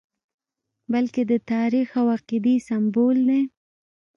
[0.91, 3.41] بلکې د تاریخ او عقیدې سمبول دی.